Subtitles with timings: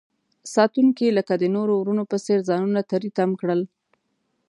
[0.53, 3.61] ساتونکي لکه د نورو ورونو په څیر ځانونه تری تم کړل.